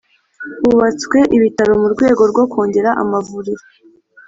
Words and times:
Hubatswe 0.63 1.19
ibitaro 1.37 1.73
mu 1.81 1.87
rwego 1.93 2.21
rwo 2.31 2.43
kongera 2.51 2.89
amavuriro 3.03 3.63